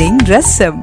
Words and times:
Evening 0.00 0.26
രസം 0.28 0.76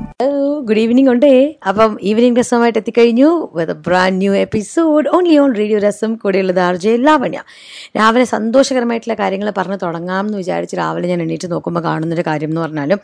good 0.62 0.80
evening 0.80 1.10
ഉണ്ടേ 1.10 1.56
അപ്പം 1.68 1.98
ഈവനിങ് 2.02 2.36
രസമായിട്ട് 2.38 2.80
എത്തിക്കഴിഞ്ഞു. 2.80 3.50
With 3.54 3.74
brand 3.74 4.18
new 4.18 4.34
episode 4.34 5.10
only 5.10 5.38
on 5.38 5.56
radio 5.56 5.80
Rasam 5.80 6.16
കൂടെയുള്ളത് 6.16 6.60
ആർ 6.60 6.76
ജെ 6.76 6.98
ലാവണ്യ. 6.98 7.44
രാവിലെ 7.98 8.26
സന്തോഷകരമായിട്ടുള്ള 8.26 9.14
കാര്യങ്ങൾ 9.14 9.54
പറഞ്ഞ് 9.58 9.78
തുടങ്ങാം 9.84 10.26
എന്ന് 10.26 10.38
വിചാരിച്ച് 10.38 10.76
രാവിലെ 10.78 11.08
ഞാൻ 11.08 11.22
എണീറ്റ് 11.22 11.52
നോക്കുമ്പോൾ 11.52 11.82
കാണുന്നൊരു 11.82 12.24
കാര്യം 12.28 12.48
എന്ന് 12.48 12.62
പറഞ്ഞാലും 12.62 13.00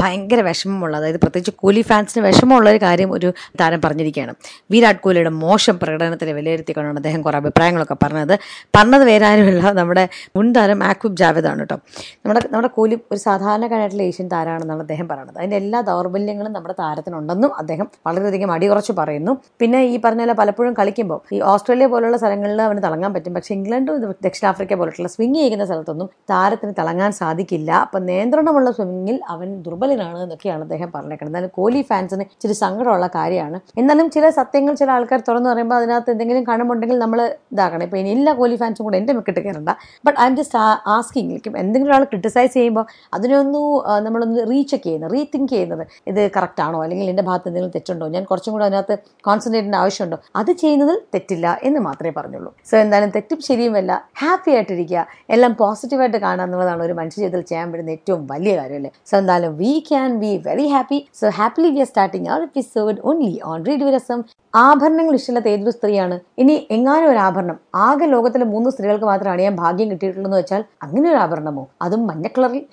ഭയങ്കര 0.00 0.40
വിഷമമുള്ള 0.40 0.96
അതായത് 0.96 1.16
പ്രത്യേകിച്ച് 1.16 1.50
കോലി 1.50 1.80
ഫാൻസിന് 1.80 2.26
വിഷമമുള്ള 2.26 2.70
ഒരു 2.70 2.78
കാര്യം 2.82 3.12
ഒരു 3.12 3.32
താരം 3.60 3.80
പറഞ്ഞിരിക്കുകയാണ്. 3.80 4.34
വിരാട് 4.70 4.96
കോഹ്ലിയുടെ 4.96 5.30
മോശം 5.30 5.78
പ്രകടനത്തെ 5.78 6.32
വിലയിരുത്തിക്കൊണ്ടാണ് 6.32 6.98
അദ്ദേഹം 6.98 7.22
കുറേ 7.22 7.38
അഭിപ്രായങ്ങളൊക്കെ 7.38 7.96
പറഞ്ഞത്. 8.02 8.38
പറഞ്ഞത് 8.76 9.04
വേറെ 9.04 9.26
ആരുമല്ല 9.26 9.72
നമ്മുടെ 9.72 10.08
മുൻ 10.36 10.52
താരം 10.52 10.84
ആക്വിബ് 10.84 11.16
ജാവേദാണ് 11.16 11.58
കേട്ടോ. 11.58 11.74
നമ്മുടെ 12.16 12.40
നമ്മുടെ 12.46 12.68
കോലി 12.68 12.98
ഒരു 13.12 13.18
സാധാരണക്കാരായിട്ടുള്ള 13.18 14.02
ഏഷ്യൻ 14.02 14.28
താരമാണെന്നാണ് 14.28 14.80
അദ്ദേഹം 14.80 15.08
പറയുന്നത് 15.08 15.38
അതിന്റെ 15.38 15.56
എല്ലാ 15.56 15.80
ദൗർബല്യങ്ങളും 15.80 16.52
നമ്മുടെ 16.52 16.74
താരത്തിനുണ്ടെന്നും 16.98 17.50
അദ്ദേഹം 17.60 17.86
വളരെയധികം 18.06 18.50
അടിയുറച്ച് 18.56 18.92
പറയുന്നു. 19.00 19.32
പിന്നെ 19.60 19.80
ഈ 19.92 19.94
പറഞ്ഞ 20.04 20.22
പോലെ 20.24 20.34
പലപ്പോഴും 20.40 20.72
കളിക്കുമ്പോൾ 20.78 21.18
ഈ 21.34 21.38
ഓസ്ട്രേലിയ 21.52 21.86
പോലുള്ള 21.92 22.16
സ്ഥലങ്ങളിൽ 22.22 22.60
അവന് 22.66 22.80
തിളങ്ങാൻ 22.86 23.10
പറ്റും. 23.16 23.32
പക്ഷെ 23.36 23.52
ഇംഗ്ലണ്ടും 23.56 23.94
ദക്ഷിണാഫ്രിക്ക 24.26 24.74
പോലുള്ള 24.80 25.08
സ്വിംഗ് 25.14 25.38
ചെയ്യുന്ന 25.42 25.64
സ്ഥലത്തൊന്നും 25.70 26.08
താരത്തിന് 26.32 26.72
തിളങ്ങാൻ 26.80 27.10
സാധിക്കില്ല. 27.20 27.70
അപ്പം 27.86 28.02
നിയന്ത്രണമുള്ള 28.10 28.68
സ്വിമ്മിങ്ങിൽ 28.76 29.16
അവൻ 29.34 29.48
ദുർബലനാണ് 29.66 30.18
എന്നൊക്കെയാണ് 30.24 30.62
അദ്ദേഹം 30.68 30.90
പറഞ്ഞേക്കുന്നത്. 30.96 31.34
എന്നാലും 31.34 31.52
കോഹ്ലി 31.58 31.82
ഫാൻസിന് 31.90 32.26
ഇച്ചിരി 32.34 32.56
സങ്കടമുള്ള 32.62 33.08
കാര്യമാണ്. 33.18 33.58
എന്നാലും 33.82 34.06
ചില 34.16 34.24
സത്യങ്ങൾ 34.40 34.74
ചില 34.82 34.90
ആൾക്കാർ 34.96 35.20
തുറന്നു 35.28 35.50
പറയുമ്പോൾ 35.52 35.78
അതിനകത്ത് 35.80 36.10
എന്തെങ്കിലും 36.14 36.44
കണമുണ്ടെങ്കിൽ 36.50 36.98
നമ്മൾ 37.04 37.20
ഇതാക്കണം. 37.54 37.84
ഇപ്പം 37.88 38.00
ഇനി 38.02 38.12
എല്ലാ 38.16 38.34
കോഹ്ലി 38.40 38.58
ഫാൻസും 38.62 38.84
കൂടെ 38.88 38.98
എന്റെ 39.02 39.12
മെക്കിട്ട് 39.18 39.40
കയറണ്ട. 39.46 39.70
But 40.06 40.18
I 40.24 40.26
M 40.30 40.36
just 40.40 40.58
asking 40.96 41.38
എന്തെങ്കിലും 41.64 41.92
ഒരാൾ 41.92 42.04
ക്രിട്ടിസൈസ് 42.12 42.54
ചെയ്യുമ്പോൾ 42.58 42.84
അതിനൊന്ന് 43.16 43.62
നമ്മളൊന്ന് 44.06 44.42
റീചെക്ക് 44.50 44.84
ചെയ്യുന്നത് 44.86 45.12
റീതിങ്ക് 45.16 45.50
ചെയ്യുന്നത് 45.54 45.84
ഇത് 46.10 46.20
കറക്റ്റ് 46.36 46.62
ആണോ 46.66 46.78
അല്ലെങ്കിൽ 46.88 47.10
എന്റെ 47.14 47.24
ഭാഗത്ത് 47.28 47.48
എന്തെങ്കിലും 47.48 47.74
തെറ്റുണ്ടോ? 47.76 48.08
ഞാൻ 48.08 48.24
കുറച്ചും 48.24 48.52
കൂടെ 48.52 48.64
അതിനകത്ത് 48.64 48.96
കോൺസെൻട്രേറ്റിന്റെ 49.26 49.78
ആവശ്യമുണ്ടോ? 49.78 50.18
അത് 50.36 50.52
ചെയ്യുന്നതിൽ 50.52 50.98
തെറ്റില്ല 51.14 51.46
എന്ന് 51.62 51.80
മാത്രമേ 51.80 52.12
പറഞ്ഞുള്ളൂ. 52.16 52.50
സോ 52.70 52.76
എന്തായാലും 52.84 53.10
തെറ്റും 53.16 53.40
ശരിയുമല്ല 53.48 53.92
ഹാപ്പി 54.22 54.50
ആയിട്ടിരിക്കുക. 54.50 55.06
എല്ലാം 55.30 55.52
പോസിറ്റീവായിട്ട് 55.60 56.18
കാണുക 56.26 56.44
എന്നുള്ളതാണ് 56.44 56.82
ഒരു 56.82 56.96
മനുഷ്യ 57.00 57.20
ജീവിതത്തിൽ 57.22 57.44
ചെയ്യാൻ 57.50 57.72
പറ്റുന്ന 57.72 57.90
ഏറ്റവും 57.90 58.22
വലിയ 58.32 58.54
കാര്യമല്ലേ? 58.60 58.90
സോ 59.10 59.16
എന്തായാലും 59.18 59.54
we 59.62 59.72
can 59.90 60.10
be 60.24 60.32
very 60.48 60.66
happy 60.74 60.98
so 61.20 61.28
happily 61.38 61.70
we 61.76 61.80
are 61.84 61.88
starting 61.92 62.28
our 62.28 62.42
episode 62.48 62.98
only 63.04 63.32
on 63.44 63.58
radio 63.70 63.90
Rasam 63.96 64.20
ആഭരണങ്ങൾ 64.56 65.14
ഇഷ്ടമില്ലാത്ത 65.14 65.48
ഏതൊരു 65.54 65.70
സ്ത്രീയാണ്? 65.70 66.16
ഇനി 66.42 66.54
എങ്ങാനും 66.70 67.08
ഒരു 67.10 67.18
ആഭരണം. 67.18 67.56
ആകെ 67.74 68.06
ലോകത്തിലെ 68.06 68.44
മൂന്ന് 68.44 68.68
സ്ത്രീകൾക്ക് 68.70 69.04
മാത്രം 69.04 69.30
അണിയാൻ 69.32 69.54
ഭാഗ്യം 69.56 69.90
കിട്ടിയിട്ടുള്ളൂ 69.90 70.28
എന്ന് 70.28 70.38
വെച്ചാൽ 70.38 70.64
അങ്ങനെ 70.82 71.06
ഒരു 71.10 71.18
ആഭരണമോ? 71.24 71.64
അതും 71.82 72.06
മഞ്ഞ 72.06 72.26
കളറിൽ? 72.28 72.64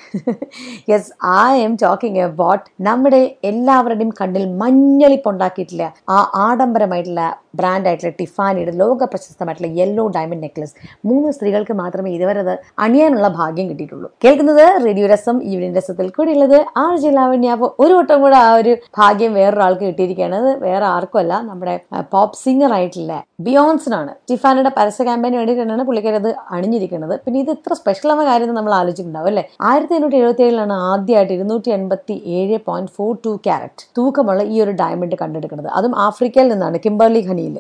yes 0.92 1.12
I 1.26 1.58
M 1.66 1.74
talking 1.76 2.20
about 2.20 2.64
നമ്മുടെ 2.82 3.22
എല്ലാവരുടെയും 3.44 4.05
കണ്ണിൽ 4.22 4.46
മഞ്ഞളിപ്പുണ്ടാക്കിയിട്ടില്ല 4.58 5.94
ആ 6.10 6.32
ആഡംബരമായിട്ടുള്ള 6.36 7.45
ബ്രാൻഡ് 7.60 7.88
ആയിട്ടുള്ള 7.90 8.14
ടിഫാനിയുടെ 8.22 8.74
ലോക 8.82 9.04
പ്രശസ്തമായിട്ടുള്ള 9.14 9.70
യെല്ലോ 9.80 10.06
ഡയമണ്ട് 10.16 10.44
നെക്ലസ്. 10.46 10.76
മൂന്ന് 11.10 11.30
സ്ത്രീകൾക്ക് 11.38 11.76
മാത്രമേ 11.82 12.12
ഇതുവരെ 12.18 12.42
അത് 12.46 12.54
അണിയാനുള്ള 12.86 13.28
ഭാഗ്യം 13.40 13.66
കിട്ടിയിട്ടുള്ളൂ. 13.72 14.10
കേൾക്കുന്നത് 14.26 14.64
റേഡിയോ 14.86 15.08
രസം 15.14 15.38
ഈവനിങ് 15.52 15.78
രസത്തിൽ 15.80 16.10
കൂടിയുള്ളത് 16.18 16.58
ആർ 16.86 16.96
ജെ 17.04 17.12
ലാവണ്യ 17.18 17.56
അപ്പോൾ 17.58 17.72
ഒരു 17.84 17.94
വട്ടം 18.00 18.20
കൂടെ 18.26 18.38
ആ 18.46 18.50
ഒരു 18.62 18.74
ഭാഗ്യം 19.00 19.34
വേറൊരാൾക്ക് 19.40 19.86
കിട്ടിയിരിക്കുകയാണ്. 19.90 20.36
അത് 20.42 20.52
വേറെ 20.66 20.86
ആർക്കുമല്ല 20.96 21.34
നമ്മുടെ 21.50 21.76
പോപ്പ് 22.14 22.40
സിംഗർ 22.44 22.74
ആയിട്ടുള്ള 22.78 23.14
ബിയോൺസിനാണ്. 23.46 24.12
ടിഫാനയുടെ 24.30 24.72
പരസ്യ 24.78 25.04
ക്യാമ്പയിന് 25.08 25.38
വേണ്ടിയിട്ടാണ് 25.40 25.84
പുള്ളിക്കാരത് 25.88 26.30
അണിഞ്ഞിരിക്കുന്നത്. 26.56 27.16
പിന്നെ 27.26 27.38
ഇത് 27.44 27.52
ഇത്ര 27.56 27.74
സ്പെഷ്യൽ 27.80 28.10
ആവുന്ന 28.12 28.26
കാര്യം 28.30 28.54
നമ്മൾ 28.58 28.74
ആലോചിക്കുന്നുണ്ടാവും 28.80 29.30
അല്ലേ? 29.32 29.44
ആയിരത്തി 29.70 29.96
എണ്ണൂറ്റി 29.98 30.18
എഴുപത്തി 30.22 30.44
ഏഴിലാണ് 30.46 30.76
ആദ്യമായിട്ട് 30.92 31.34
ഇരുന്നൂറ്റി 31.38 31.70
എൺപത്തി 31.78 32.16
ഏഴ് 32.38 32.58
പോയിന്റ് 32.68 32.92
ഫോർ 32.98 33.12
ടു 33.26 33.32
ക്യാരറ്റ് 33.46 33.84
തൂക്കമുള്ള 33.98 34.42
ഈ 34.54 34.56
ഒരു 34.66 34.74
ഡയമണ്ട് 34.82 35.16
കണ്ടെടുക്കുന്നത്. 35.22 35.70
അതും 35.80 35.94
ആഫ്രിക്കയിൽ 36.06 36.48
നിന്നാണ് 36.54 36.80
കിംബർലി 36.86 37.22
ഖനിയിൽ 37.46 37.56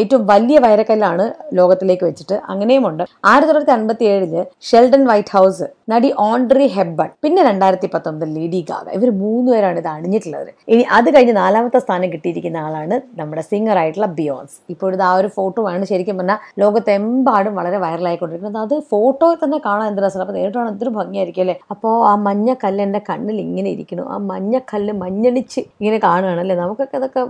ഏറ്റവും 0.00 0.22
വലിയ 0.32 0.56
വൈരക്കല്ലാണ് 0.64 1.24
ലോകത്തിലേക്ക് 1.58 2.04
വെച്ചിട്ട് 2.08 2.36
അങ്ങനെയുമുണ്ട്. 2.52 3.02
ആയിരത്തി 3.30 3.48
തൊള്ളായിരത്തി 3.50 3.74
അൻപത്തി 3.78 4.04
ഏഴിൽ 4.12 4.34
ഷെൽഡൻ 4.68 5.02
വൈറ്റ് 5.10 5.32
ഹൗസ് 5.36 5.66
നടി 5.92 6.08
ഓൺഡ്രി 6.28 6.66
ഹെബ്ബൺ 6.76 7.10
പിന്നെ 7.24 7.40
രണ്ടായിരത്തി 7.48 7.88
പത്തൊമ്പതിൽ 7.94 8.32
ലേഡി 8.38 8.60
ഗാഗ. 8.70 8.86
ഇവർ 8.98 9.08
മൂന്നുപേരാണ് 9.22 9.78
ഇത് 9.82 9.88
അണിഞ്ഞിട്ടുള്ളത്. 9.94 10.50
ഇനി 10.72 10.82
അത് 10.98 11.08
കഴിഞ്ഞ് 11.14 11.34
നാലാമത്തെ 11.42 11.80
സ്ഥാനം 11.84 12.08
കിട്ടിയിരിക്കുന്ന 12.14 12.58
ആളാണ് 12.66 12.96
നമ്മുടെ 13.20 13.42
സിംഗർ 13.50 13.78
ആയിട്ടുള്ള 13.82 14.08
ബിയോൺസ്. 14.18 14.56
ഇപ്പോഴത്തെ 14.74 15.06
ആ 15.10 15.12
ഒരു 15.20 15.28
ഫോട്ടോ 15.36 15.62
ആണ് 15.72 15.84
ശരിക്കും 15.92 16.18
പറഞ്ഞാൽ 16.20 16.40
ലോകത്തെമ്പാടും 16.62 17.54
വളരെ 17.60 17.78
വൈറലായിക്കൊണ്ടിരിക്കുന്നത് 17.84 18.62
അത് 18.66 18.76
ഫോട്ടോയിൽ 18.92 19.38
തന്നെ 19.44 19.60
കാണാൻ 19.68 19.86
എന്ത് 19.92 20.02
രസമാണ് 20.06 20.24
അപ്പോൾ 20.26 20.38
നേരിട്ടാണ് 20.38 20.68
എന്തൊരു 20.72 20.92
ഭംഗിയായിരിക്കും 20.98 21.44
അല്ലേ? 21.44 21.56
അപ്പോൾ 21.74 21.94
ആ 22.10 22.14
മഞ്ഞ 22.28 22.50
കല്ല് 22.64 22.82
എന്റെ 22.86 23.02
കണ്ണിൽ 23.10 23.38
ഇങ്ങനെ 23.46 23.68
ഇരിക്കുന്നു. 23.76 24.04
ആ 24.14 24.18
മഞ്ഞ 24.32 24.54
കല്ല് 24.72 24.92
മഞ്ഞളിച്ച് 25.04 25.60
ഇങ്ങനെ 25.80 25.98
കാണുകയാണ് 26.06 26.42
അല്ലേ? 26.44 26.56
നമുക്കൊക്കെ 26.62 26.96
അതൊക്കെ 27.00 27.24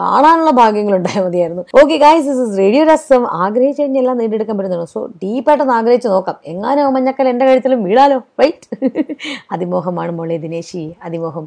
കാണാനുള്ള 0.00 0.52
ഭാഗ്യങ്ങൾ 0.60 0.94
ഉണ്ടായാൽ 1.00 1.24
മതിയായിരുന്നു 1.56 1.82
okay 1.82 1.96
guys 2.04 2.26
this 2.28 2.42
is 2.46 2.58
radio 2.58 2.84
Rasam 2.84 3.22
ആഗ്രഹിച്ചു 3.42 3.82
കഴിഞ്ഞാൽ 3.82 4.02
എല്ലാം 4.02 4.18
നേടിയെടുക്കാൻ 4.18 4.56
പറ്റുന്നുള്ളൂ 4.58 4.88
സോ 4.94 5.00
ഡീപ്പായിട്ടൊന്ന് 5.22 5.74
ആഗ്രഹിച്ച് 5.74 6.08
നോക്കാം. 6.08 6.36
എങ്ങാനോ 6.46 6.90
മഞ്ഞക്കൽ 6.90 7.28
എന്റെ 7.28 7.46
കഴുത്തിലും 7.46 7.82
വീഴാലോ? 7.84 8.18
റൈറ്റ് 8.40 8.68
അതിമോഹമാണ് 9.54 10.12
മോളെ 10.12 10.38
ദിനേശി. 10.38 10.84
അതിമോഹം. 11.04 11.46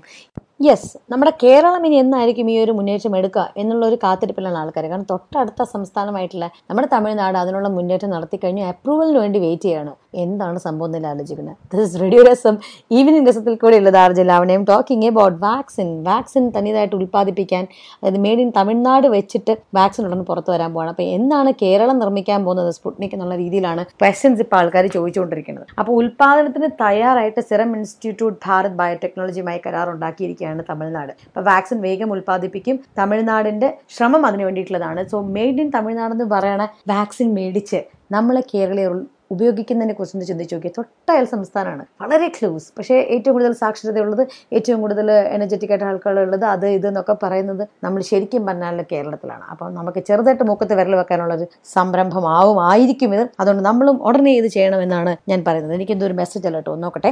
യെസ് 0.66 0.98
നമ്മുടെ 1.12 1.32
കേരളം 1.44 1.84
ഇനി 1.88 1.96
എന്നായിരിക്കും 1.96 2.48
ഈ 2.52 2.56
ഒരു 2.64 2.72
മുന്നേറ്റം 2.72 3.16
എടുക്കുക 3.18 3.44
എന്നുള്ള 3.58 3.84
ഒരു 3.86 3.98
കാത്തിരിപ്പിലാണ് 4.04 4.58
ആൾക്കാർ 4.58 4.84
കാരണം 4.84 5.06
തൊട്ടടുത്ത 5.12 5.62
സംസ്ഥാനമായിട്ടുള്ള 5.74 6.46
നമ്മുടെ 6.70 6.88
തമിഴ്നാട് 6.94 7.38
അതിനുള്ള 7.38 7.68
മുന്നേറ്റം 7.68 8.10
നടത്തി 8.10 8.38
കഴിഞ്ഞു 8.44 8.64
അപ്രൂവലിന് 8.64 9.20
വേണ്ടി 9.24 9.40
വെയിറ്റ് 9.40 9.64
ചെയ്യാണ്. 9.64 9.94
എന്താണ് 10.26 10.58
സംഭവം 10.66 10.90
എന്നല്ല 10.90 11.08
ആലോചിക്കുന്നത്? 11.08 11.58
ദിസ് 11.74 12.02
റേഡിയോ 12.02 12.22
രസം 12.30 12.56
ഈവനിങ് 12.98 13.28
രസത്തിൽ 13.30 13.56
കൂടെ 13.64 13.78
ഉള്ളത് 13.82 13.98
ആർജ 13.98 14.22
ലാവണയും 14.32 14.64
ടോക്കിംഗ് 14.64 15.08
അബൌട്ട് 15.12 15.38
വാക്സിൻ 15.46 15.90
വാക്സിൻ 16.10 16.44
തനിയതായിട്ട് 16.58 16.96
ഉൽപ്പാദിപ്പിക്കാൻ 16.96 17.64
അതായത് 18.00 18.20
മെയ്ഡ് 18.26 18.44
ഇൻ 18.46 18.52
തമിഴ്നാട് 18.58 19.08
വെച്ചിട്ട് 19.08 19.56
വാക്സിൻ 19.80 20.06
ഉടനെ 20.08 20.26
പുറത്തു 20.32 20.52
വരാൻ 20.52 20.72
പോകണം 20.74 20.92
അപ്പോൾ 20.96 21.08
എന്താണ് 21.18 21.52
കേരളം 21.62 22.00
നിർമ്മിക്കാൻ 22.00 22.40
പോകുന്നത് 22.46 22.72
സ്പുട്നിക് 22.78 23.14
എന്നുള്ള 23.14 23.36
രീതിയിലാണ് 23.36 23.84
ക്വസ്റ്റ്യൻസ് 24.02 24.42
ഇപ്പോൾ 24.46 24.60
ആൾക്കാർ 24.60 24.86
ചോദിച്ചുകൊണ്ടിരിക്കുന്നത്. 24.98 25.66
അപ്പോൾ 25.80 25.94
ഉൽപ്പാദനത്തിന് 26.02 26.70
തയ്യാറായിട്ട് 26.82 27.42
സിറം 27.50 27.72
ഇൻസ്റ്റിറ്റ്യൂട്ട് 27.78 28.40
ഭാരത് 28.46 28.78
ബയോടെക്നോളജിയുമായി 28.82 29.62
കരാർ 29.66 29.90
ഉണ്ടാക്കിയിരിക്കുകയാണ് 29.94 30.64
തമിഴ്നാട്. 30.70 31.14
അപ്പോൾ 31.28 31.46
വാക്സിൻ 31.52 31.82
വേഗം 31.82 32.12
ഉൽപ്പാദിപ്പിക്കും. 32.16 32.78
തമിഴ്നാടിന്റെ 33.00 33.70
ശ്രമം 33.98 34.26
അതിന് 34.26 34.44
വേണ്ടിയിട്ടുള്ളതാണ്. 34.44 35.04
സോ 35.12 35.20
മെയ്ഡ് 35.38 35.62
ഇൻ 35.62 35.70
തമിഴ്നാട് 35.76 36.14
എന്ന് 36.18 36.28
പറയണ 36.36 36.64
വാക്സിൻ 36.94 37.30
മേടിച്ച് 37.34 37.82
നമ്മളെ 38.12 38.42
കേരളീയർ 38.54 38.94
ഉപയോഗിക്കുന്നതിനെ 39.32 39.94
കുറിച്ച് 39.94 40.28
ചിന്തിച്ച് 40.30 40.56
നോക്കിയാൽ 40.56 40.74
തൊട്ടയൽ 40.78 41.26
സംസ്ഥാനമാണ്. 41.34 41.84
വളരെ 42.02 42.28
ക്ലോസ് 42.36 42.68
പക്ഷേ 42.78 42.96
ഏറ്റവും 43.16 43.34
കൂടുതൽ 43.36 43.54
സാക്ഷരതയുള്ളത് 43.62 44.24
ഏറ്റവും 44.58 44.80
കൂടുതൽ 44.82 45.08
എനർജറ്റിക് 45.36 45.72
ആയിട്ട് 45.72 45.86
ആൾക്കാരുള്ളത് 45.92 46.46
അത് 46.46 46.66
ഇത് 46.78 46.88
എന്നൊക്കെ 46.92 47.16
പറയുന്നത് 47.24 47.64
നമ്മൾ 47.86 48.02
ശരിക്കും 48.12 48.46
പറഞ്ഞാൽ 48.46 48.82
കേരളത്തിലാണ്. 48.92 49.46
അപ്പം 49.52 49.74
നമുക്ക് 49.80 50.04
ചെറുതായിട്ട് 50.10 50.44
മൂക്കത്ത് 50.44 50.74
വിരൽ 50.80 50.96
വെക്കാനുള്ളൊരു 51.02 51.48
സംരംഭമാവും 51.76 52.60
ആയിരിക്കും 52.70 53.14
ഇത്. 53.18 53.26
അതുകൊണ്ട് 53.40 53.64
നമ്മളും 53.70 53.98
ഉടനെ 54.08 54.34
ഇത് 54.42 54.50
ചെയ്യണമെന്നാണ് 54.58 55.14
ഞാൻ 55.30 55.44
പറയുന്നത്. 55.48 55.76
എനിക്കെന്തോ 55.80 56.08
ഒരു 56.10 56.18
മെസ്സേജ് 56.22 56.48
അല്ല 56.48 56.58
കേട്ടോ. 56.58 56.76
നോക്കട്ടെ. 56.86 57.12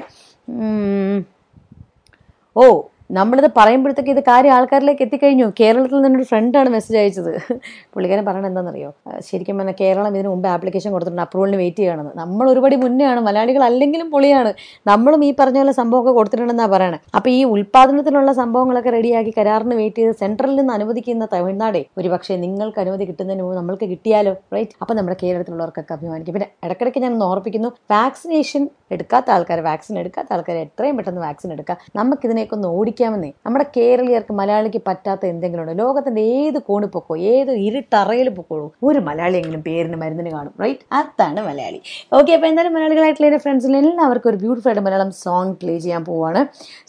ഓ 2.56 2.66
നമ്മളിത് 3.10 3.48
പറയുമ്പോഴത്തേക്ക് 3.58 4.12
ഇത് 4.14 4.20
കാര്യം 4.30 4.52
ആൾക്കാരിലേക്ക് 4.54 5.04
എത്തിക്കഴിഞ്ഞു. 5.06 5.48
കേരളത്തിൽ 5.60 6.00
നിന്നൊരു 6.06 6.26
ഫ്രണ്ടാണ് 6.30 6.70
മെസ്സേജ് 6.76 6.98
അയച്ചത്. 7.02 7.32
പുള്ളിക്കാരൻ 7.94 8.24
പറയണത് 8.30 8.50
എന്താണെന്നറിയോ 8.50 8.90
ശരിക്കും 9.28 9.56
പറഞ്ഞാൽ 9.60 9.76
കേരളം 9.82 10.10
ഇതിന് 10.16 10.30
മുമ്പ് 10.34 10.48
ആപ്ലിക്കേഷൻ 10.54 10.90
കൊടുത്തിട്ടുണ്ട്. 10.96 11.24
അപ്രൂവലിന് 11.26 11.58
വെയിറ്റ് 11.62 11.82
ചെയ്യണമെന്ന്. 11.82 12.14
നമ്മൾ 12.22 12.46
ഒരുപടി 12.54 12.78
മുന്നെയാണ് 12.84 13.20
മലയാളികൾ 13.28 13.64
അല്ലെങ്കിലും 13.70 14.08
പൊളിയാണ്. 14.16 14.52
നമ്മളും 14.92 15.24
ഈ 15.28 15.30
പറഞ്ഞ 15.42 15.60
പോലെ 15.62 15.74
സംഭവമൊക്കെ 15.82 16.14
കൊടുത്തിട്ടുണ്ടെന്നാണ് 16.20 16.72
പറയണത് 16.76 17.02
അപ്പോൾ 17.18 17.32
ഈ 17.38 17.40
ഉൽപ്പാദനത്തിനുള്ള 17.56 18.34
സംഭവങ്ങളൊക്കെ 18.42 18.94
റെഡിയാക്കി 18.98 19.34
കരാറിന് 19.38 19.78
വെയിറ്റ് 19.82 20.02
ചെയ്ത് 20.02 20.20
സെൻട്രലിൽ 20.24 20.58
നിന്ന് 20.62 20.74
അനുവദിക്കുന്ന 20.78 21.28
തമിഴ്നാടേ 21.36 21.84
ഒരു 22.00 22.10
പക്ഷേ 22.16 22.36
നിങ്ങൾക്ക് 22.46 22.82
അനുമതി 22.86 23.06
കിട്ടുന്നതിന് 23.12 23.44
മുമ്പ് 23.46 23.58
നമ്മൾക്ക് 23.60 23.90
കിട്ടിയാലോ? 23.94 24.34
റൈറ്റ് 24.56 24.76
അപ്പോൾ 24.82 24.98
നമ്മുടെ 25.00 25.18
കേരളത്തിലുള്ളവർക്കൊക്കെ 25.24 25.96
അഭിമാനിക്കും. 25.98 26.36
പിന്നെ 26.38 26.50
ഇടയ്ക്കിടയ്ക്ക് 26.66 27.04
ഞാൻ 27.06 27.22
ഓർപ്പിക്കുന്നു. 27.30 27.72
വാക്സിനേഷൻ 27.96 28.64
എടുക്കാത്ത 28.96 29.30
ആൾക്കാർ 29.36 29.60
വാക്സിൻ 29.70 29.96
എടുക്കാത്ത 30.02 30.30
ആൾക്കാർ 30.36 30.58
എത്രയും 30.66 30.96
പെട്ടെന്ന് 30.98 31.22
വാക്സിൻ 31.28 31.50
എടുക്കുക 31.56 31.78
നമുക്കിതിനെയൊക്കെ 32.00 32.56
ഒന്ന് 32.58 32.68
ഓടിക്കാമെന്നേ 32.96 33.30
നമ്മുടെ 33.46 33.66
കേരളീയർക്ക് 33.78 34.34
മലയാളിക്ക് 34.40 34.80
പറ്റാത്ത 34.90 35.24
എന്തെങ്കിലും 35.32 35.62
ഉണ്ടോ 35.64 35.74
ലോകത്തിന്റെ 35.82 36.22
ഏത് 36.36 36.58
കോണി 36.68 36.88
പൊക്കോ 36.94 37.14
ഏത് 37.32 37.52
ഇരുട്ടറയിൽ 37.68 38.28
പൊക്കോളൂ 38.38 38.68
ഒരു 38.88 39.00
മലയാളിയെങ്കിലും 39.08 39.62
പേരിന് 39.68 39.98
മരുന്നിന് 40.04 40.32
കാണും 40.36 40.54
റൈറ്റ് 40.64 40.86
അതാണ് 41.00 41.42
മലയാളി. 41.48 41.80
ഓക്കെ 42.18 42.32
അപ്പോൾ 42.38 42.50
എന്തായാലും 42.52 42.74
മലയാളികളായിട്ടുള്ള 42.78 43.28
എന്റെ 43.30 43.42
ഫ്രണ്ട്സിന് 43.46 43.80
എല്ലാവർക്കും 43.82 44.32
ഒരു 44.32 44.40
ബ്യൂട്ടിഫുൾ 44.44 44.70
ആയിട്ട് 44.72 44.86
മലയാളം 44.88 45.12
സോങ് 45.24 45.56
പ്ലേ 45.64 45.76
ചെയ്യാൻ 45.86 46.06
പോവാണ്. 46.10 46.44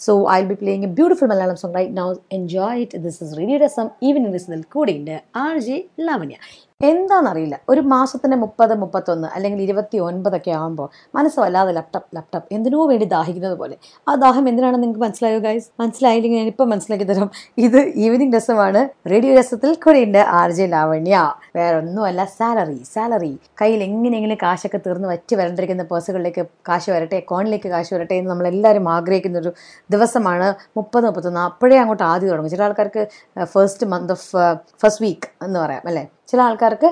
So 0.07 0.15
I 0.39 0.41
be 0.51 0.57
playing 0.63 0.89
a 0.91 0.93
beautiful 1.01 1.31
Malayalam 1.35 1.59
song 1.63 1.77
right 1.81 1.97
now 2.01 2.09
enjoy 2.39 2.79
it 2.85 3.03
this 3.07 3.21
is 3.27 3.33
radio 3.41 3.59
Rasam 3.65 3.89
evening 4.09 4.35
രസത്തിൽ 4.39 4.65
കൂടെയുണ്ട്. 4.77 5.17
ആർ 5.47 5.57
ജെ 5.69 5.79
ലാവണ്യ 6.07 6.39
എന്താണെന്നറിയില്ല 6.81 7.59
ഒരു 7.69 7.81
മാസത്തിന് 7.81 8.37
മുപ്പത് 8.37 8.75
മുപ്പത്തൊന്ന് 8.81 9.29
അല്ലെങ്കിൽ 9.35 9.61
ഇരുപത്തി 9.63 9.97
ഒൻപതൊക്കെ 9.99 10.51
ആകുമ്പോൾ 10.51 10.89
മനസ്സ് 11.15 11.41
വല്ലാതെ 11.41 11.73
ലാപ്ടോപ്പ് 11.73 12.17
ലാപ്ടോപ്പ് 12.17 12.49
എന്തിനോ 12.55 12.81
വേണ്ടി 12.91 13.05
ദാഹിക്കുന്നത് 13.05 13.57
പോലെ. 13.59 13.77
ആ 14.09 14.15
ദാഹം 14.15 14.49
എന്തിനാണെന്ന് 14.49 14.83
നിങ്ങൾക്ക് 14.83 15.03
മനസ്സിലായോ 15.05 15.39
ഗൈസ് 15.39 15.69
മനസ്സിലായില്ലെങ്കിൽ 15.81 16.51
ഇപ്പം 16.53 16.69
മനസ്സിലാക്കി 16.71 17.05
തരാം. 17.05 17.31
ഇത് 17.59 17.79
ഈവനിങ് 18.05 18.35
രസമാണ്. 18.37 18.89
റേഡിയോ 19.13 19.39
രസത്തിൽ 19.39 19.75
കൂടെയുണ്ട് 19.85 20.19
ആർ 20.41 20.51
ജെ 20.51 20.67
ലാവണ്യ. 20.67 21.17
വേറെ 21.57 21.79
ഒന്നുമല്ല 21.79 22.25
സാലറി 22.39 22.79
സാലറി 22.95 23.33
കയ്യിൽ 23.63 23.83
എങ്ങനെയെങ്കിലും 23.83 24.39
കാശൊക്കെ 24.43 24.81
തീർന്ന് 24.87 25.09
വറ്റി 25.09 25.35
വരണ്ടിരിക്കുന്ന 25.35 25.87
പേഴ്സുകളിലേക്ക് 25.93 26.45
കാശ് 26.69 26.91
വരട്ടെ 26.91 27.17
അക്കൗണ്ടിലേക്ക് 27.17 27.69
കാശ് 27.69 27.95
വരട്ടെ 27.95 28.15
എന്ന് 28.15 28.31
നമ്മളെല്ലാവരും 28.31 28.89
ആഗ്രഹിക്കുന്ന 28.97 29.39
ഒരു 29.39 29.53
ദിവസമാണ് 29.91 30.55
മുപ്പത് 30.77 31.07
മുപ്പത്തൊന്ന്. 31.07 31.41
അപ്പോഴേ 31.41 31.79
അങ്ങോട്ട് 31.85 32.03
ആദ്യം 32.03 32.31
തുടങ്ങും. 32.31 32.53
ചില 32.57 32.65
ആൾക്കാർക്ക് 32.69 33.05
first 33.55 33.89
month 33.95 34.13
of 34.13 34.29
first 34.83 35.05
week 35.07 35.31
എന്ന് 35.47 35.59
പറയാം 35.65 35.83
അല്ലേ? 35.87 36.05
ചില 36.31 36.41
ആൾക്കാർക്ക് 36.47 36.89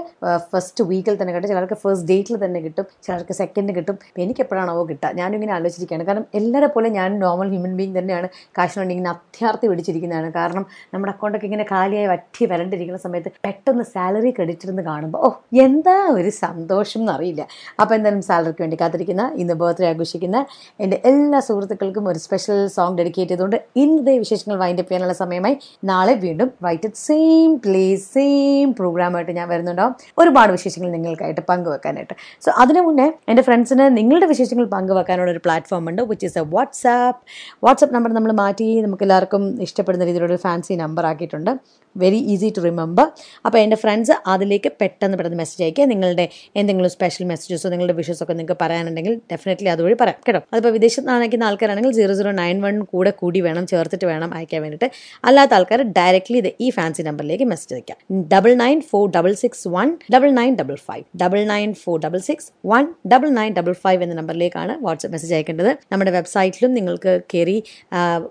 ഫസ്റ്റ് 0.53 0.83
വീക്കിൽ 0.91 1.15
തന്നെ 1.21 1.33
കിട്ടും 1.35 1.49
ചിലർക്ക് 1.53 1.77
ഫസ്റ്റ് 1.83 2.07
ഡേറ്റിൽ 2.11 2.37
തന്നെ 2.45 2.61
കിട്ടും 2.67 2.87
ചിലർക്ക് 3.07 3.35
സെക്കൻഡ് 3.41 3.73
കിട്ടും. 3.77 3.97
ഇപ്പം 4.09 4.23
എനിക്ക് 4.25 4.43
എപ്പോഴാണോ 4.45 4.75
കിട്ടുക 4.91 5.11
ഞാനിങ്ങനെ 5.21 5.53
ആലോചിച്ചിരിക്കുകയാണ്. 5.57 6.07
കാരണം 6.09 6.27
എല്ലാവരെ 6.41 6.69
പോലെ 6.75 6.89
ഞാൻ 6.99 7.19
നോർമൽ 7.25 7.49
ഹ്യൂമൻ 7.55 7.73
ബീങ് 7.79 7.97
തന്നെയാണ്. 7.99 8.29
കാശിനുണ്ടെങ്കിൽ 8.59 9.03
ഇങ്ങനെ 9.03 9.13
അത്യാർത്ഥി 9.17 9.67
പിടിച്ചിരിക്കുന്നതാണ്. 9.73 10.31
കാരണം 10.39 10.67
നമ്മുടെ 10.95 11.13
അക്കൗണ്ടൊക്കെ 11.15 11.47
ഇങ്ങനെ 11.51 11.67
കാലിയായി 11.73 12.09
വറ്റി 12.13 12.45
വരണ്ടിരിക്കുന്ന 12.53 13.01
സമയത്ത് 13.07 13.33
പെട്ടെന്ന് 13.47 13.87
സാലറി 13.95 14.33
ക്രെഡിറ്റ് 14.39 14.71
എന്ന് 14.75 14.85
കാണുമ്പോൾ 14.91 15.21
ഓ 15.27 15.31
എന്താ 15.67 15.97
ഒരു 16.19 16.31
സന്തോഷം 16.43 17.01
എന്നറിയില്ല 17.05 17.43
അപ്പോൾ 17.81 17.95
എന്തായാലും 17.99 18.23
സാലറിക്ക് 18.29 18.63
വേണ്ടി 18.65 18.77
കാത്തിരിക്കുന്ന 18.83 19.25
ഇന്ന് 19.43 19.55
ബർത്ത്ഡേ 19.61 19.87
ആഘോഷിക്കുന്ന 19.91 20.39
എന്റെ 20.85 20.97
എല്ലാ 21.11 21.39
സുഹൃത്തുക്കൾക്കും 21.49 22.05
ഒരു 22.13 22.21
സ്പെഷ്യൽ 22.27 22.61
സോങ് 22.77 22.97
ഡെഡിക്കേറ്റ് 23.01 23.33
ചെയ്തുകൊണ്ട് 23.33 23.57
ഇന്നത്തെ 23.83 24.15
വിശേഷങ്ങൾ 24.23 24.57
വൈൻഡപ്പ് 24.63 24.91
ചെയ്യാനുള്ള 24.91 25.17
സമയമായി. 25.23 25.57
നാളെ 25.91 26.15
വീണ്ടും 26.25 26.49
വൈറ്റ് 26.67 26.91
സെയിം 27.07 27.51
പ്ലേസ് 27.67 28.07
സെയിം 28.17 28.71
പ്രോഗ്രാമായിട്ട് 28.81 29.24
ഞാൻ 29.33 29.49
വരുന്നുണ്ടാവും 29.49 29.95
ഒരുപാട് 30.19 30.53
വിശേഷങ്ങൾ 30.53 30.91
നിങ്ങൾക്കായിട്ട് 30.91 31.41
പങ്കുവെക്കാനായിട്ട്. 31.41 32.15
സോ 32.45 32.51
അതിനു 32.51 32.81
മുന്നേ 32.81 33.13
എന്റെ 33.29 33.43
ഫ്രണ്ട്സിന് 33.43 33.97
നിങ്ങളുടെ 33.97 34.27
വിശേഷങ്ങൾ 34.27 34.67
പങ്കുവെക്കാനുള്ള 34.67 35.31
ഒരു 35.31 35.39
പ്ലാറ്റ്ഫോം 35.39 35.89
ഉണ്ട് 35.89 36.03
which 36.03 36.27
is 36.27 36.39
a 36.39 36.45
WhatsApp 36.55 37.21
WhatsApp 37.65 37.95
number 37.95 38.13
നമ്മൾ 38.13 38.33
മാറ്റി 38.33 38.81
നമുക്ക് 38.81 39.03
എല്ലാവർക്കും 39.03 39.61
ഇഷ്ടപ്പെടുന്ന 39.61 40.05
രീതിയിലുള്ള 40.05 40.37
ഫാൻസി 40.37 40.75
നമ്പർ 40.75 41.07
ആക്കിയിട്ടുണ്ട്. 41.07 41.84
വെരി 42.03 42.21
ഈസി 42.33 42.49
ടു 42.57 42.61
റിമെമ്പർ 42.67 43.07
അപ്പോൾ 43.47 43.59
എന്റെ 43.65 43.77
ഫ്രണ്ട്സ് 43.83 44.15
അതിലേക്ക് 44.33 44.73
പെട്ടെന്ന് 44.81 45.17
പെട്ടെന്ന് 45.19 45.39
മെസ്സേജ് 45.43 45.65
അയക്കുക 45.67 45.85
നിങ്ങളുടെ 45.93 46.27
എന്തെങ്കിലും 46.61 46.91
സ്പെഷ്യൽ 46.97 47.27
മെസ്സേജസോ 47.33 47.69
നിങ്ങളുടെ 47.75 47.97
വിഷസ് 48.01 48.23
ഒക്കെ 48.25 48.35
നിങ്ങൾക്ക് 48.39 48.61
പറയാനുണ്ടെങ്കിൽ 48.63 49.15
ഡെഫിനറ്റ്ലി 49.33 49.71
അതുവഴി 49.75 49.97
പറയാം. 50.03 50.19
കേട്ടോ? 50.27 50.41
അതിപ്പോൾ 50.53 50.73
വിദേശത്ത് 50.79 51.11
അയക്കുന്ന 51.17 51.45
ആൾക്കാരാണെങ്കിൽ 51.51 51.93
സീറോ 51.99 52.15
സീറോ 52.19 52.33
നയൻ 52.43 52.59
വൺ 52.67 52.77
കൂടെ 52.93 53.11
കൂടി 53.21 53.41
വേണം 53.47 53.67
ചേർത്തിട്ട് 53.73 54.07
വേണം 54.13 54.31
അയക്കാൻ 54.39 54.63
വേണ്ടിയിട്ട്. 54.65 54.89
അല്ലാത്ത 55.29 55.55
ആൾക്കാർ 55.59 55.83
ഡയറക്റ്റ്ലി 55.99 56.39
ഇത് 56.43 56.51
ഈ 56.65 56.69
ഫാൻസി 56.79 57.03
നമ്പറിലേക്ക് 57.09 57.47
മെസ്സേജ് 57.53 57.75
അയക്കാം 57.77 57.99
double 58.35 58.55
nine 58.65 58.81
four 58.91 59.05
double 59.17 59.35
six 59.43 59.65
one 59.77 59.91
double 60.15 60.31
nine 60.41 60.53
double 60.61 60.79
five 60.89 61.05
double 61.23 61.41
nine 61.53 61.73
four 61.83 61.97
double 62.07 62.23
six 62.29 62.49
one 62.73 62.85
double 63.15 63.31
nine 63.39 63.53
double 63.59 63.77
five 63.85 64.01
എന്ന 64.07 64.17
നമ്പറിലേക്കാണ് 64.21 64.75
വാട്സപ്പ് 64.87 65.13
മെസ്സേജ് 65.15 65.35
അയക്കേണ്ടത്. 65.39 65.71
നമ്മുടെ 65.93 66.13
വെബ്സൈറ്റിലും 66.19 66.75
നിങ്ങൾക്ക് 66.79 67.15
കയറി 67.35 67.59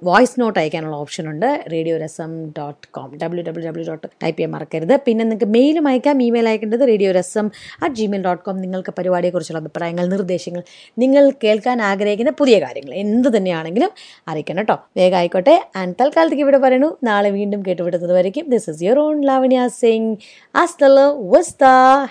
വോയിസ് 0.10 0.38
നോട്ട് 0.44 0.60
അയക്കാനുള്ള 0.64 0.98
ഓപ്ഷൻ 1.04 1.26
ഉണ്ട്. 1.34 1.50
Radio 1.76 1.98
Rasam 2.06 2.32
dot 2.60 2.84
com 2.98 3.10
W 3.24 3.44
W 3.56 3.70
W 3.70 3.86
dot 3.88 4.08
type 4.24 4.40
ചെയ്യാൻ 4.40 4.52
മറക്കരുത്. 4.52 5.00
പിന്നെ 5.06 5.24
നിങ്ങൾക്ക് 5.24 5.46
മെയിലും 5.46 5.88
അയക്കാം. 5.88 6.24
Email 6.24 6.48
അയക്കേണ്ടത് 6.48 6.88
radio 6.88 7.12
Rasam 7.12 7.52
at 7.84 7.96
Gmail 7.96 8.24
dot 8.24 8.44
com 8.44 8.62
നിങ്ങൾക്ക് 8.62 8.94
പരിപാടിയെക്കുറിച്ചുള്ള 8.98 9.60
അഭിപ്രായങ്ങൾ 9.60 10.06
നിർദ്ദേശങ്ങൾ 10.06 10.64
നിങ്ങൾ 10.98 11.32
കേൾക്കാൻ 11.44 11.82
ആഗ്രഹിക്കുന്ന 11.82 12.32
പുതിയ 12.32 12.60
കാര്യങ്ങൾ 12.60 12.94
എന്ത് 12.94 13.38
തന്നെയാണെങ്കിലും 13.38 13.92
അറിയിക്കണം 14.28 14.58
കേട്ടോ. 14.58 14.78
വേഗം 14.98 15.18
ആയിക്കോട്ടെ. 15.18 15.70
ആൻഡ് 15.76 15.96
തൽക്കാലത്തേക്ക് 16.02 16.44
ഇവിടെ 16.44 16.58
പറയണു 16.58 16.98
നാളെ 17.04 17.30
വീണ്ടും 17.30 17.64
കേട്ടുവിടുന്നത് 17.68 18.14
വരയ്ക്കും. 18.14 18.50
This 18.50 18.70
is 18.70 18.84
your 18.84 19.00
own 19.00 19.22
Lavanya 19.22 19.68
Singh. 19.68 20.18
Hasta la 20.56 21.00
vista 21.34 21.64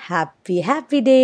happy 0.09 0.61
happy 0.61 1.01
day 1.01 1.21